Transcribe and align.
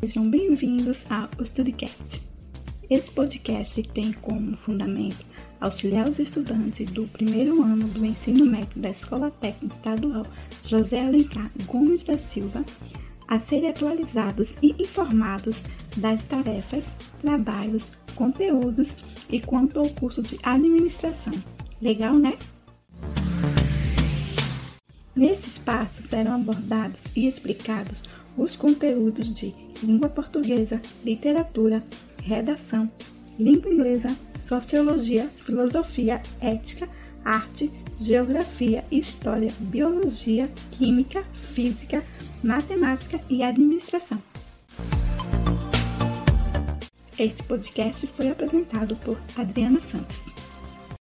bem-vindos 0.00 1.04
ao 1.10 1.28
StudyCast. 1.44 2.20
Esse 2.88 3.10
podcast 3.12 3.82
tem 3.82 4.12
como 4.12 4.56
fundamento 4.56 5.24
auxiliar 5.60 6.08
os 6.08 6.18
estudantes 6.18 6.88
do 6.90 7.08
primeiro 7.08 7.62
ano 7.62 7.88
do 7.88 8.04
ensino 8.04 8.44
médio 8.44 8.80
da 8.80 8.90
Escola 8.90 9.30
Técnica 9.30 9.74
Estadual 9.74 10.26
José 10.62 11.04
Alencar 11.04 11.50
Gomes 11.64 12.02
da 12.02 12.18
Silva 12.18 12.64
a 13.26 13.40
serem 13.40 13.70
atualizados 13.70 14.56
e 14.62 14.80
informados 14.80 15.62
das 15.96 16.22
tarefas, 16.22 16.92
trabalhos, 17.20 17.92
conteúdos 18.14 18.96
e 19.30 19.40
quanto 19.40 19.80
ao 19.80 19.88
curso 19.88 20.22
de 20.22 20.38
administração. 20.42 21.32
Legal, 21.80 22.14
né? 22.14 22.36
Nesse 25.14 25.48
espaço 25.48 26.02
serão 26.02 26.34
abordados 26.34 27.04
e 27.16 27.26
explicados 27.26 27.98
os 28.36 28.54
conteúdos 28.54 29.32
de 29.32 29.65
língua 29.82 30.08
portuguesa, 30.08 30.80
literatura, 31.04 31.82
redação, 32.22 32.90
língua 33.38 33.70
inglesa, 33.70 34.16
sociologia, 34.38 35.28
filosofia, 35.28 36.22
ética, 36.40 36.88
arte, 37.24 37.70
geografia, 37.98 38.84
história, 38.90 39.52
biologia, 39.58 40.50
química, 40.72 41.22
física, 41.32 42.02
matemática 42.42 43.20
e 43.28 43.42
administração. 43.42 44.22
Esse 47.18 47.42
podcast 47.42 48.06
foi 48.08 48.28
apresentado 48.28 48.94
por 48.96 49.18
Adriana 49.36 49.80
Santos. 49.80 50.45